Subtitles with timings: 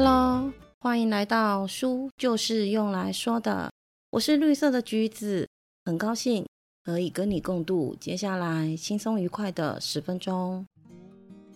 [0.00, 3.68] Hello，欢迎来到书就是用来说的。
[4.12, 5.48] 我是绿色的橘子，
[5.84, 6.46] 很高兴
[6.84, 10.64] 可以跟你共度接下来轻松愉快的十分钟。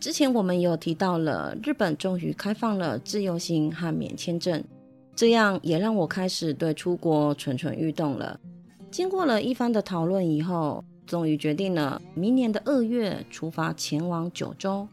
[0.01, 4.65] 之前我们有提到了，日本终于开放了自由行和免签证，
[5.15, 8.41] 这样也让我开始对出国蠢蠢欲动了。
[8.91, 14.89] 经过了一番的讨论以后，终于决定了明年的二月出发前往九州。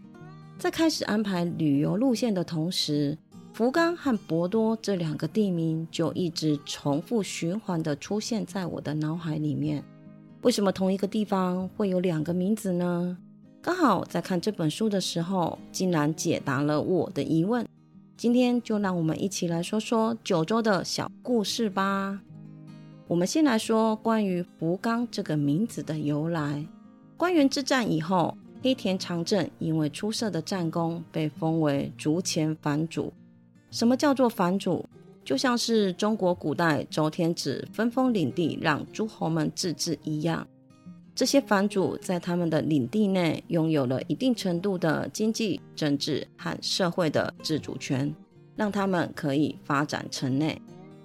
[0.60, 3.18] 在开始安排旅游路线的同时，
[3.60, 9.84] 福冈和博多这两个地名就一直重复循环的出现在我的脑海里面。
[10.44, 13.18] 为什么同一个地方会有两个名字呢？
[13.62, 17.68] 刚好在看这本书的时候，竟然解答了我的疑问。
[18.16, 22.22] 今天就让我们一起来说说九州的小故事吧。
[23.10, 26.66] 我们先来说关于福冈这个名字的由来。
[27.18, 33.12] 关原之战以后，黑田长政因为出色的战功，被封为竹前藩主。
[33.72, 34.86] 什么叫做藩主？
[35.24, 40.48] 就像是中国古代周天子分封领地，让诸侯们自治一样。
[41.14, 48.12] 这些藩主在他们的领地内拥有了一定程度的经济、政治和社会的自主权，
[48.56, 50.60] 让他们可以发展城内，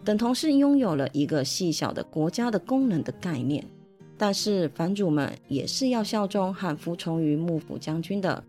[0.04, 3.62] 等同是拥有了一个细小的国家的功能的概念。
[4.16, 8.42] 但是藩主们也是要效忠和服从于幕府将军的。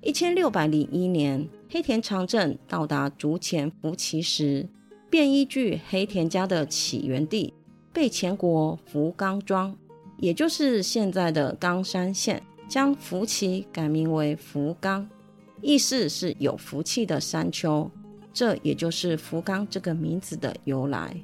[0.00, 4.68] 一千六百零一年，黑田长政到达竹前福崎时，
[5.10, 7.52] 便依据黑田家的起源地
[7.92, 9.76] 被前国福冈庄，
[10.18, 15.06] 也就是现在的冈山县，将福崎改名为福冈，
[15.60, 17.90] 意思是有福气的山丘，
[18.32, 21.16] 这也就是福冈这个名字的由来。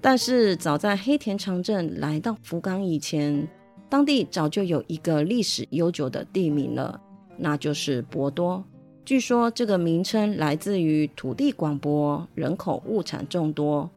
[0.00, 3.48] 但是早在黑田长政来到福冈以前，
[3.88, 6.98] 当地早就有一个历史悠久的地名了。
[7.40, 8.62] 那就是博多。
[9.04, 13.90] 据说这个名称来自于土地广博，人口物产众多。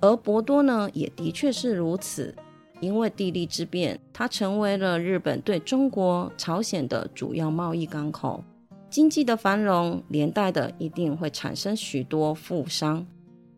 [0.00, 2.34] 而博多呢，也的确是如此。
[2.80, 8.44] 因为地利之便，它成为了日本对中国、朝鲜的主要贸易港口。
[8.88, 13.04] 经济的繁荣，连带的一定会产生许多富商，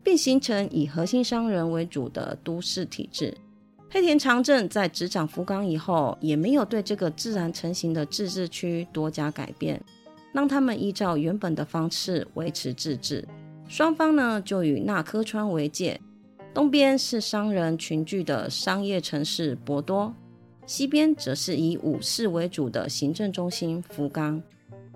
[0.03, 3.37] 并形成以核心商人为主的都市体制。
[3.93, 9.83] 黑田长政在执掌福冈以后，也没有对这个自然成型的自治区多加改变，
[10.31, 13.27] 让他们依照原本的方式维持自治。
[13.67, 15.99] 双方呢，就与那珂川为界，
[16.53, 20.13] 东边是商人群聚的商业城市博多，
[20.65, 24.41] 西边则是以武士为主的行政中心福冈。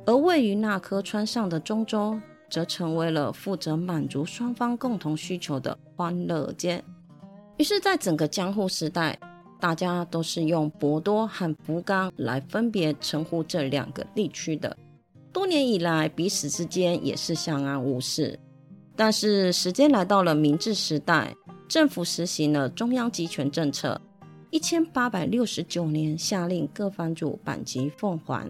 [0.06, 2.18] 而位于那珂川上的中州，
[2.50, 6.82] 则成为了负责满足双方共同需求的欢乐街。
[7.58, 9.18] 于是，在整个江户时代，
[9.60, 14.76] 大家都是用博多和福冈来分别称呼这两个地区的。
[15.32, 18.38] 多年以来，彼此之间也是相安无事。
[18.96, 21.34] 但是，时间来到了明治时代，
[21.68, 24.00] 政府实行了中央集权政策。
[24.52, 28.50] 一千八百六十九年，下令各藩主版籍奉还，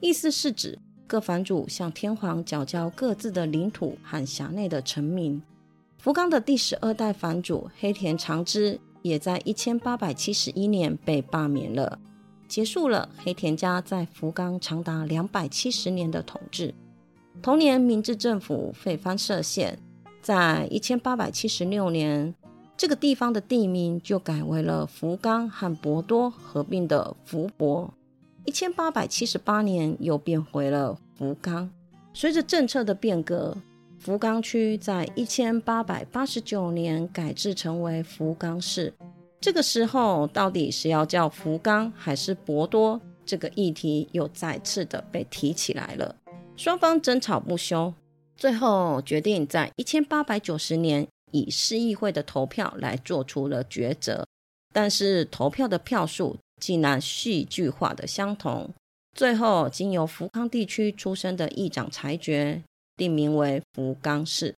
[0.00, 5.40] 意思是指各藩主向天皇缴交各自的领土和辖内的臣民。
[6.06, 11.98] 福冈的第十二代藩主黑田长之也在一千八百七十一年被罢免了，
[12.46, 16.72] 结束了黑田家在福冈长达两百七十年的统治。
[17.42, 19.80] 同年，明治政府废藩设县，
[20.22, 22.32] 在一千八百七十六年，
[22.76, 27.92] 这个地方的地名就改为了福冈和博多合并的福博。
[28.44, 31.68] 一千八百七十八年，又变回了福冈。
[32.14, 33.56] 随着政策的变革。
[34.06, 38.94] 福冈区在一千八百八十九年改制成为福冈市。
[39.40, 43.00] 这个时候，到底是要叫福冈还是博多？
[43.24, 46.14] 这个议题又再次的被提起来了。
[46.56, 47.92] 双方争吵不休，
[48.36, 54.24] 最后决定在一千八百九十年以市议会的投票来做出了抉择。
[54.72, 58.70] 但是投票的票数竟然戏剧化的相同，
[59.14, 62.62] 最后经由福冈地区出身的议长裁决。
[62.96, 64.54] 定名为福冈市，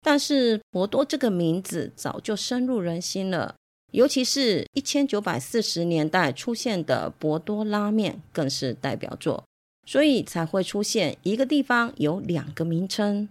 [0.00, 3.54] 但是博多这个名字早就深入人心了，
[3.92, 9.44] 尤其是一千九百四十年代出现的博多拉面更是代表作，
[9.86, 13.28] 所以才会出现一个地方有两个名称。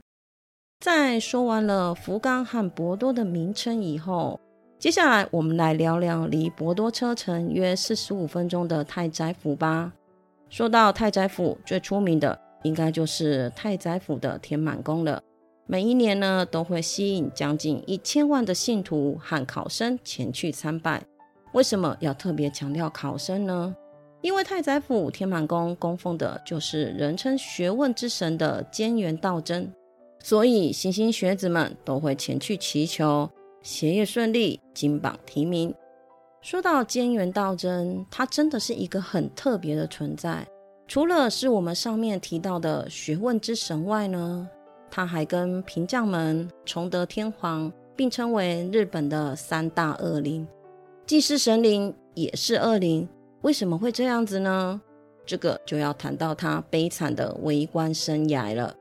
[0.80, 4.40] 在说完了福冈和博多的名称以后，
[4.80, 9.94] 接下来我们来聊聊离博多车程约四十五分钟的太宰府吧。
[10.50, 12.40] 说到太宰府，最出名的。
[12.64, 15.22] 应该就是太宰府的天满宫了。
[15.68, 21.02] 每一年呢，都会吸引将近一千万的信徒和考生前去参拜。
[21.54, 23.76] 为什么要特别强调考生呢？
[24.22, 29.72] 因为太宰府天满宫供奉的就是人称学问之神的菅原道真。
[30.24, 33.28] 所以莘莘学子们都会前去祈求
[33.64, 35.74] 学业顺利、金榜题名。
[36.42, 40.46] 说到菅原道真，他真的是一个很特别的存在。
[40.92, 44.46] 除了是我们上面提到的学问之神外呢，
[44.90, 50.46] 他还跟平将门、崇德天皇并称为日本的三大恶灵，
[51.06, 53.08] 既是神灵也是恶灵。
[53.44, 54.82] 为什么会这样子呢？
[55.26, 58.76] 这个就要谈到他悲惨的为官生涯了。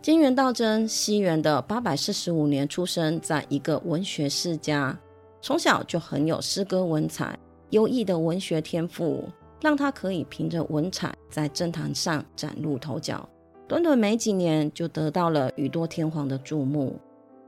[0.00, 4.96] 金原道真，西元的八百四十五年出生在一个文学世家，
[5.42, 7.36] 从小就很有诗歌文采，
[7.70, 9.24] 优异的文学天赋。
[9.60, 13.28] 让他可以凭着文采在政坛上崭露头角，
[13.66, 16.96] 短短没几年就得到了宇多天皇的注目。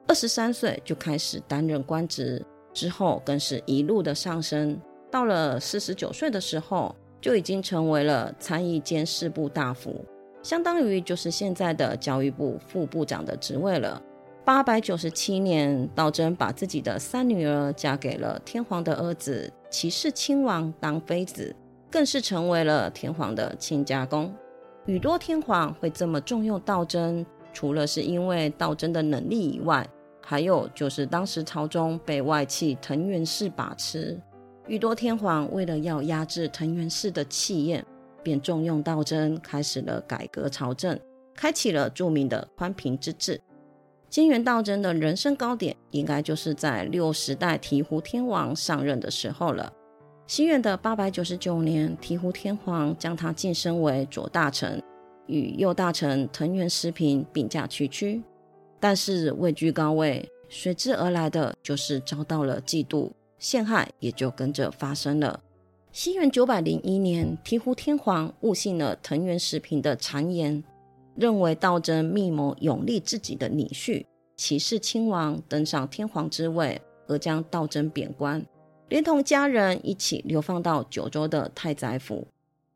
[0.07, 4.77] 二十三岁就开始担任官职，之后更是一路的上升。
[5.11, 10.05] 到了四十九岁的时候，就已经成为了参议监事部大夫，
[10.43, 14.03] 相当于就是现在的教育部副部长的职位了。
[14.45, 21.55] 八百九十七年，道真把自己的三女儿嫁给了天皇的儿子齐世亲王当妃子。
[21.91, 24.33] 更是成为了天皇的亲家公。
[24.87, 29.87] 宇多天皇会这么重用道真，除了是因为道真的能力以外，
[30.23, 34.19] 还有就是当时朝中被外戚藤原氏把持。
[34.67, 37.85] 宇多天皇为了要压制藤原氏的气焰，
[38.23, 40.99] 便重用道真，开始了改革朝政，
[41.35, 43.41] 开启了著名的宽平之治。
[44.09, 49.73] 金元道真的人生高点，应该就是在六十代醍醐天王上任的时候了。
[50.31, 54.81] 西元的八百九十九年，醍醐天皇将他晋升为左大臣，
[55.27, 58.23] 与右大臣藤原时平并驾齐驱。
[58.79, 63.11] 但是位居高位，随之而来的就是遭到了嫉妒
[63.41, 65.43] 陷害，也就跟着发生了。
[65.91, 70.63] 西元九百零一年，醍醐天皇误信了藤原时平的谗言，
[71.17, 74.07] 认为道真密谋永立自己的女婿
[74.37, 78.41] 齐氏亲王登上天皇之位，而将道真贬官。
[78.91, 82.27] 连同家人一起流放到九州的太宰府。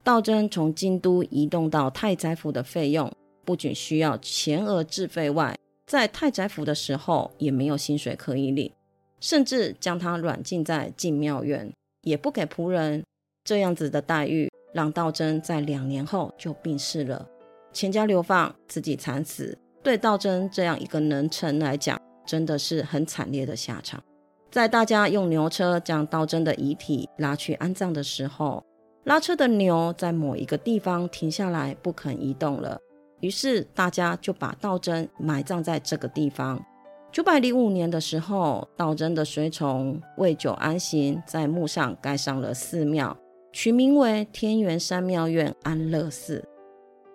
[0.03, 3.13] 道真从京都移动到太宰府的费用，
[3.45, 8.71] 不仅需要钱额自费外，在太宰府的时候也没有薪水可以领，
[9.21, 11.73] 甚至将他软禁在禁庙院，
[12.03, 13.03] 也不给仆人。
[13.43, 17.29] 这样子的待遇，让道真在两年后就病逝了。
[17.73, 24.03] 全家流放，自己惨死，对道真这样一个能臣来讲，真的是很惨烈的下场。
[24.55, 28.65] 在大家用牛车将道真的遗体拉去安葬的时候，
[29.03, 32.79] 拉车的牛在某一个地方停下来不肯移动了，
[33.19, 36.65] 于是大家就把道真埋葬在这个地方。
[37.11, 43.17] 九百零五年的时候，道真的随从为久安行在墓上盖上了寺庙，
[43.53, 46.41] 取名为天元山庙院安乐寺。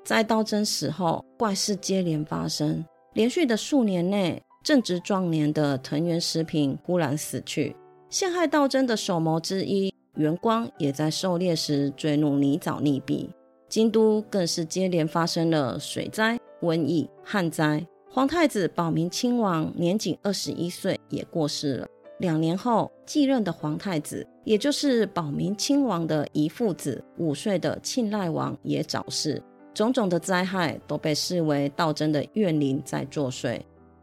[0.03, 2.83] 在道真死后，怪事接连发生，
[3.13, 4.43] 连续的数年内。
[4.69, 7.75] 正值壮年的藤原时平忽然死去，
[8.07, 13.27] 陷害道真的首谋之一元光也在狩猎时坠入泥沼溺毙。
[13.67, 17.83] 京都更是接连发生了水灾、瘟疫、旱灾。
[18.11, 21.87] 皇太子保明亲王年仅二十一岁也过世了。
[22.19, 29.41] 两年后继任的皇太子，也就是保明亲王的姨父子五岁的庆赖王也早逝。
[29.73, 33.59] 种种的灾害都被视为道真的怨灵在作祟。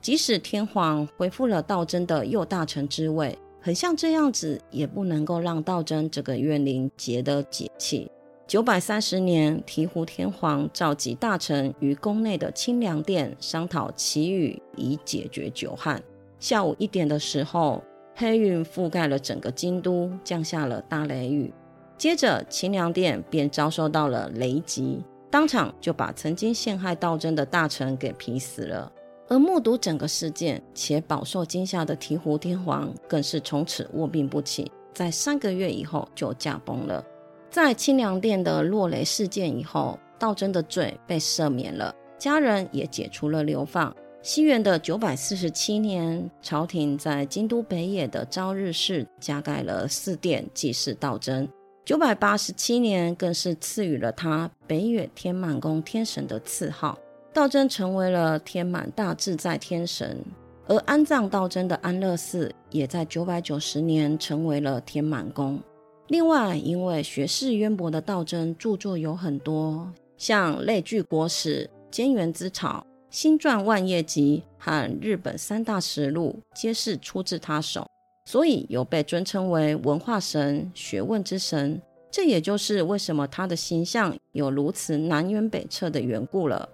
[0.07, 8.09] 即使天皇恢复了道真的右大臣之位，很像这样子，也不能够让道真这个怨灵结得解气。
[8.47, 16.01] 九百三十年，醍醐天皇召集大臣于宫内的清凉殿商讨祈雨，以解决久旱。
[16.39, 17.83] 下午一点的时候，
[18.15, 21.53] 黑云覆盖了整个京都，降下了大雷雨。
[21.99, 28.93] 接着，清凉殿便遭受到了雷击，当场就把曾经陷害道真的大臣给劈死了。
[29.29, 37.05] 而目睹整个事件且饱受惊吓的醍醐天皇，更是从此卧病不起，在三个月以后就驾崩了。
[37.51, 43.95] 在清凉殿的落雷事件以后，道真的罪被赦免了，家人也解除了流放。
[44.23, 51.49] 西元的九百四十七年，朝廷在京都北野的朝日寺加盖了寺殿祭祀道真。
[51.85, 56.99] 九百八十七年，更是赐予了他北野天满宫天神的赐号。
[57.37, 60.25] 道真成为了天满大自在天神，
[60.69, 65.61] 而安葬道真的安乐寺也在九百九十年成为了天满宫。
[66.09, 77.87] 另外，因为学识渊博的道真著作有很多，像《类聚国史》《兼元之草》《新传万叶集》和日本三大实录，皆是出自他手，
[78.25, 81.83] 所以有被尊称为文化神、学问之神。
[82.11, 86.67] 这也就是为什么他的形象有如此南辕北辙的缘故了。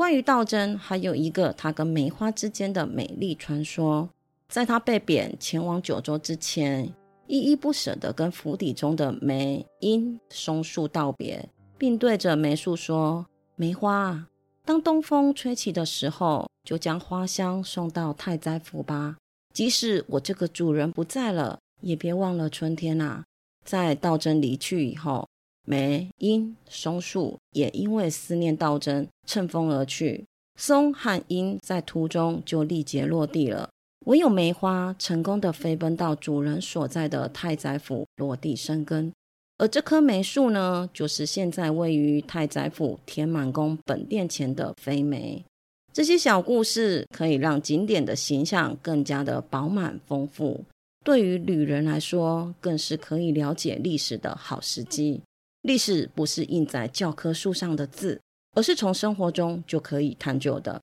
[0.00, 4.08] 关于道真，还有一个他跟梅花之间的美丽传说。
[4.48, 6.90] 在他被贬前往九州之前，
[7.26, 13.26] 依依不舍地跟府邸中的梅、樱、松树道别，并对着梅树说
[13.56, 14.26] ：“梅花，
[14.64, 19.18] 当东风吹起的时候，就将花香送到太宰府吧。
[19.52, 23.22] 即使我这个主人不在了，也别忘了春天啊。”
[23.66, 25.28] 在道真离去以后，
[25.66, 30.24] 梅、樱、松树也因为思念道真，乘风而去。
[30.58, 33.70] 松和樱在途中就力竭落地了。
[34.06, 39.12] 唯有梅花成功的飞奔到主人所在的太宰府落地生根，
[39.58, 45.44] 而这棵梅树呢，就是现在位于太宰府天满宫本殿前的飞梅。
[45.92, 50.64] 这些小故事可以让景点的形象更加的饱满丰富，
[51.04, 55.20] 对于旅人来说，更是可以了解历史的好时机。
[55.62, 58.20] 历史不是印在教科书上的字，
[58.56, 60.80] 而是从生活中就可以探究的。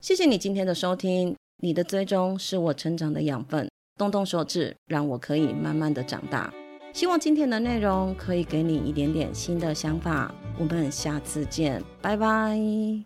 [0.00, 1.34] 谢谢你今天的收听。
[1.62, 3.68] 你的追踪是我成长的养分，
[3.98, 6.52] 动动手指，让我可以慢慢的长大。
[6.94, 10.34] 希望今天的内容可以给你一点点新的想法。
[10.58, 12.98] 我们下次见，拜拜。